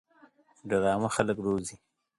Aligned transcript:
ډرامه 0.69 1.09
خلک 1.15 1.37
روزي 1.45 1.75